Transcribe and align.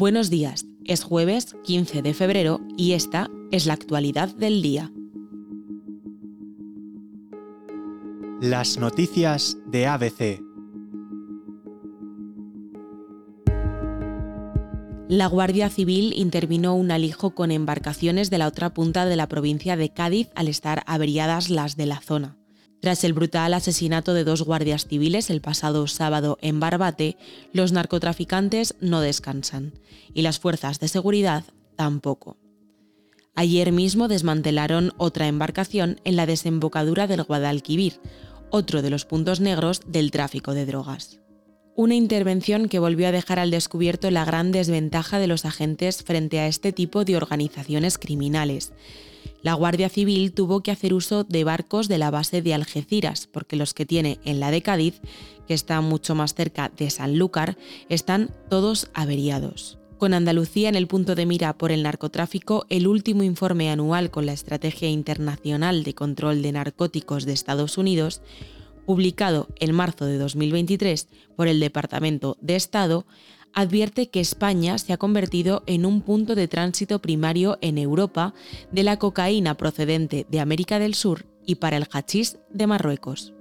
Buenos 0.00 0.30
días, 0.30 0.64
es 0.84 1.02
jueves 1.02 1.56
15 1.64 2.02
de 2.02 2.14
febrero 2.14 2.60
y 2.76 2.92
esta 2.92 3.28
es 3.50 3.66
la 3.66 3.72
actualidad 3.72 4.28
del 4.28 4.62
día. 4.62 4.92
Las 8.40 8.78
noticias 8.78 9.56
de 9.66 9.88
ABC. 9.88 10.40
La 15.08 15.26
Guardia 15.26 15.68
Civil 15.68 16.12
intervino 16.16 16.76
un 16.76 16.92
alijo 16.92 17.34
con 17.34 17.50
embarcaciones 17.50 18.30
de 18.30 18.38
la 18.38 18.46
otra 18.46 18.72
punta 18.72 19.04
de 19.04 19.16
la 19.16 19.26
provincia 19.26 19.76
de 19.76 19.92
Cádiz 19.92 20.30
al 20.36 20.46
estar 20.46 20.84
averiadas 20.86 21.50
las 21.50 21.76
de 21.76 21.86
la 21.86 22.00
zona. 22.00 22.38
Tras 22.80 23.02
el 23.02 23.12
brutal 23.12 23.54
asesinato 23.54 24.14
de 24.14 24.24
dos 24.24 24.42
guardias 24.42 24.86
civiles 24.86 25.30
el 25.30 25.40
pasado 25.40 25.86
sábado 25.86 26.38
en 26.40 26.60
Barbate, 26.60 27.16
los 27.52 27.72
narcotraficantes 27.72 28.76
no 28.80 29.00
descansan 29.00 29.72
y 30.14 30.22
las 30.22 30.38
fuerzas 30.38 30.78
de 30.78 30.88
seguridad 30.88 31.44
tampoco. 31.76 32.36
Ayer 33.34 33.72
mismo 33.72 34.08
desmantelaron 34.08 34.92
otra 34.96 35.28
embarcación 35.28 36.00
en 36.04 36.16
la 36.16 36.26
desembocadura 36.26 37.06
del 37.06 37.24
Guadalquivir, 37.24 38.00
otro 38.50 38.82
de 38.82 38.90
los 38.90 39.04
puntos 39.04 39.40
negros 39.40 39.82
del 39.86 40.10
tráfico 40.10 40.54
de 40.54 40.66
drogas. 40.66 41.20
Una 41.78 41.94
intervención 41.94 42.68
que 42.68 42.80
volvió 42.80 43.06
a 43.06 43.12
dejar 43.12 43.38
al 43.38 43.52
descubierto 43.52 44.10
la 44.10 44.24
gran 44.24 44.50
desventaja 44.50 45.20
de 45.20 45.28
los 45.28 45.44
agentes 45.44 46.02
frente 46.02 46.40
a 46.40 46.48
este 46.48 46.72
tipo 46.72 47.04
de 47.04 47.16
organizaciones 47.16 47.98
criminales, 47.98 48.72
la 49.42 49.54
Guardia 49.54 49.88
Civil 49.88 50.32
tuvo 50.32 50.60
que 50.60 50.72
hacer 50.72 50.92
uso 50.92 51.22
de 51.22 51.44
barcos 51.44 51.86
de 51.86 51.98
la 51.98 52.10
base 52.10 52.42
de 52.42 52.52
Algeciras, 52.52 53.28
porque 53.28 53.54
los 53.54 53.74
que 53.74 53.86
tiene 53.86 54.18
en 54.24 54.40
la 54.40 54.50
de 54.50 54.60
Cádiz, 54.60 55.00
que 55.46 55.54
está 55.54 55.80
mucho 55.80 56.16
más 56.16 56.34
cerca 56.34 56.72
de 56.76 56.90
Sanlúcar, 56.90 57.56
están 57.88 58.34
todos 58.50 58.90
averiados. 58.92 59.78
Con 59.98 60.14
Andalucía 60.14 60.68
en 60.68 60.74
el 60.74 60.88
punto 60.88 61.14
de 61.14 61.26
mira 61.26 61.56
por 61.56 61.70
el 61.70 61.84
narcotráfico, 61.84 62.66
el 62.70 62.88
último 62.88 63.22
informe 63.22 63.70
anual 63.70 64.10
con 64.10 64.26
la 64.26 64.32
Estrategia 64.32 64.88
Internacional 64.88 65.84
de 65.84 65.94
Control 65.94 66.42
de 66.42 66.50
Narcóticos 66.50 67.24
de 67.24 67.34
Estados 67.34 67.78
Unidos, 67.78 68.20
publicado 68.88 69.48
en 69.60 69.74
marzo 69.74 70.06
de 70.06 70.16
2023 70.16 71.08
por 71.36 71.46
el 71.46 71.60
Departamento 71.60 72.38
de 72.40 72.56
Estado, 72.56 73.04
advierte 73.52 74.08
que 74.08 74.20
España 74.20 74.78
se 74.78 74.94
ha 74.94 74.96
convertido 74.96 75.62
en 75.66 75.84
un 75.84 76.00
punto 76.00 76.34
de 76.34 76.48
tránsito 76.48 76.98
primario 76.98 77.58
en 77.60 77.76
Europa 77.76 78.32
de 78.72 78.84
la 78.84 78.98
cocaína 78.98 79.58
procedente 79.58 80.24
de 80.30 80.40
América 80.40 80.78
del 80.78 80.94
Sur 80.94 81.26
y 81.44 81.56
para 81.56 81.76
el 81.76 81.86
hachís 81.92 82.38
de 82.48 82.66
Marruecos. 82.66 83.34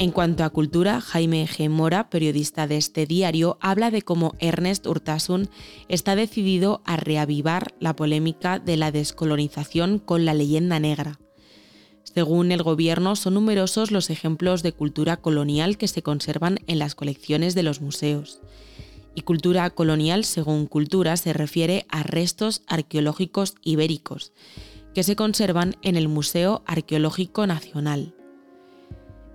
En 0.00 0.12
cuanto 0.12 0.44
a 0.44 0.50
cultura, 0.50 1.00
Jaime 1.00 1.48
G. 1.48 1.68
Mora, 1.68 2.08
periodista 2.08 2.68
de 2.68 2.76
este 2.76 3.04
diario, 3.04 3.58
habla 3.60 3.90
de 3.90 4.02
cómo 4.02 4.36
Ernest 4.38 4.86
Urtasun 4.86 5.50
está 5.88 6.14
decidido 6.14 6.82
a 6.84 6.96
reavivar 6.96 7.74
la 7.80 7.96
polémica 7.96 8.60
de 8.60 8.76
la 8.76 8.92
descolonización 8.92 9.98
con 9.98 10.24
la 10.24 10.34
leyenda 10.34 10.78
negra. 10.78 11.18
Según 12.04 12.52
el 12.52 12.62
gobierno, 12.62 13.16
son 13.16 13.34
numerosos 13.34 13.90
los 13.90 14.08
ejemplos 14.08 14.62
de 14.62 14.70
cultura 14.70 15.16
colonial 15.16 15.76
que 15.76 15.88
se 15.88 16.02
conservan 16.02 16.60
en 16.68 16.78
las 16.78 16.94
colecciones 16.94 17.56
de 17.56 17.64
los 17.64 17.80
museos. 17.80 18.40
Y 19.16 19.22
cultura 19.22 19.68
colonial, 19.70 20.24
según 20.24 20.66
cultura, 20.66 21.16
se 21.16 21.32
refiere 21.32 21.86
a 21.88 22.04
restos 22.04 22.62
arqueológicos 22.68 23.56
ibéricos, 23.62 24.32
que 24.94 25.02
se 25.02 25.16
conservan 25.16 25.74
en 25.82 25.96
el 25.96 26.06
Museo 26.06 26.62
Arqueológico 26.66 27.48
Nacional. 27.48 28.14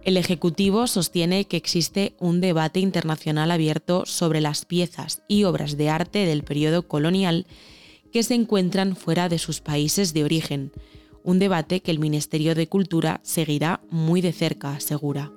El 0.04 0.18
Ejecutivo 0.18 0.86
sostiene 0.88 1.46
que 1.46 1.56
existe 1.56 2.14
un 2.20 2.42
debate 2.42 2.82
internacional 2.82 3.52
abierto 3.52 4.06
sobre 4.06 4.42
las 4.42 4.66
piezas 4.66 5.24
y 5.30 5.46
obras 5.46 5.78
de 5.78 5.90
arte 5.90 6.26
del 6.26 6.44
periodo 6.44 6.90
colonial 6.90 7.48
que 8.12 8.22
se 8.24 8.34
encuentran 8.34 8.98
fuera 8.98 9.30
de 9.30 9.40
sus 9.40 9.62
países 9.62 10.14
de 10.14 10.26
origen, 10.26 10.74
un 11.24 11.40
debate 11.40 11.80
que 11.80 11.90
el 11.90 12.00
Ministerio 12.00 12.54
de 12.54 12.68
Cultura 12.68 13.22
seguirá 13.24 13.80
muy 13.90 14.20
de 14.20 14.34
cerca, 14.34 14.76
asegura. 14.76 15.32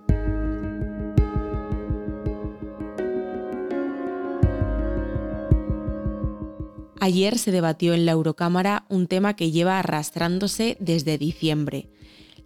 Ayer 6.99 7.39
se 7.39 7.53
debatió 7.53 7.95
en 7.95 8.05
la 8.05 8.13
Eurocámara 8.13 8.85
un 8.89 9.07
tema 9.07 9.37
que 9.37 9.53
lleva 9.53 9.79
arrastrándose 9.79 10.77
desde 10.81 11.19
diciembre, 11.19 11.89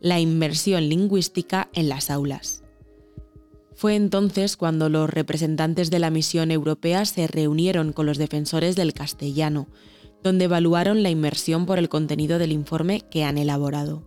la 0.01 0.19
inversión 0.19 0.89
lingüística 0.89 1.69
en 1.73 1.89
las 1.89 2.11
aulas. 2.11 2.65
Fue 3.75 3.97
entonces 3.97 4.57
cuando 4.57 4.89
los 4.89 5.09
representantes 5.09 5.91
de 5.91 5.99
la 5.99 6.11
misión 6.11 6.51
europea 6.51 7.05
se 7.07 7.27
reunieron 7.27 7.93
con 7.93 8.05
los 8.07 8.19
defensores 8.19 8.77
del 8.77 8.93
castellano, 8.93 9.69
donde 10.23 10.45
evaluaron 10.45 11.03
la 11.03 11.11
inmersión 11.11 11.65
por 11.65 11.79
el 11.79 11.89
contenido 11.89 12.39
del 12.39 12.53
informe 12.53 13.03
que 13.11 13.25
han 13.25 13.39
elaborado. 13.39 14.03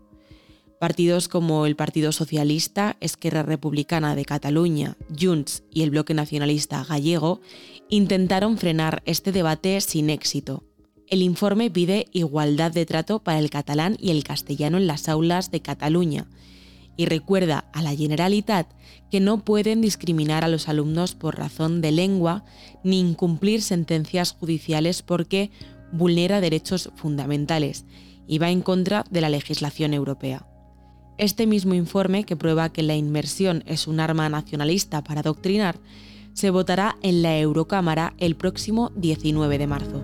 Partidos 0.79 1.27
como 1.27 1.65
el 1.65 1.75
Partido 1.75 2.11
Socialista, 2.11 2.97
Esquerra 2.99 3.41
Republicana 3.41 4.15
de 4.15 4.25
Cataluña, 4.25 4.97
Junts 5.19 5.63
y 5.71 5.81
el 5.81 5.91
Bloque 5.91 6.13
Nacionalista 6.13 6.83
Gallego 6.83 7.41
intentaron 7.89 8.57
frenar 8.57 9.01
este 9.05 9.31
debate 9.31 9.79
sin 9.81 10.09
éxito. 10.09 10.63
El 11.07 11.21
informe 11.21 11.69
pide 11.69 12.07
igualdad 12.11 12.71
de 12.71 12.85
trato 12.85 13.19
para 13.19 13.39
el 13.39 13.49
catalán 13.49 13.97
y 13.99 14.11
el 14.11 14.23
castellano 14.23 14.77
en 14.77 14.87
las 14.87 15.09
aulas 15.09 15.51
de 15.51 15.61
Cataluña 15.61 16.27
y 16.95 17.05
recuerda 17.05 17.65
a 17.73 17.81
la 17.81 17.95
Generalitat 17.95 18.67
que 19.09 19.19
no 19.19 19.43
pueden 19.43 19.81
discriminar 19.81 20.43
a 20.43 20.47
los 20.47 20.69
alumnos 20.69 21.15
por 21.15 21.37
razón 21.37 21.81
de 21.81 21.91
lengua 21.91 22.45
ni 22.83 22.99
incumplir 22.99 23.61
sentencias 23.61 24.33
judiciales 24.33 25.01
porque 25.01 25.51
vulnera 25.91 26.41
derechos 26.41 26.91
fundamentales 26.95 27.85
y 28.27 28.37
va 28.37 28.49
en 28.49 28.61
contra 28.61 29.05
de 29.09 29.21
la 29.21 29.29
legislación 29.29 29.93
europea. 29.93 30.47
Este 31.17 31.45
mismo 31.45 31.75
informe, 31.75 32.23
que 32.23 32.35
prueba 32.35 32.71
que 32.71 32.81
la 32.81 32.95
inmersión 32.95 33.63
es 33.67 33.87
un 33.87 33.99
arma 33.99 34.29
nacionalista 34.29 35.03
para 35.03 35.19
adoctrinar, 35.19 35.79
se 36.33 36.49
votará 36.49 36.97
en 37.03 37.21
la 37.21 37.37
Eurocámara 37.37 38.15
el 38.17 38.35
próximo 38.35 38.91
19 38.95 39.59
de 39.59 39.67
marzo. 39.67 40.03